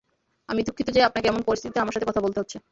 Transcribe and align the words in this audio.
আমি 0.49 0.61
দুঃখিত 0.67 0.87
যে 0.89 1.01
আপনাকে 1.03 1.27
এমন 1.27 1.41
পরিস্থিতিতে 1.43 1.81
আমার 1.81 1.93
সাথে 1.93 2.09
কথা 2.09 2.23
বলতে 2.25 2.39
হচ্ছে। 2.39 2.57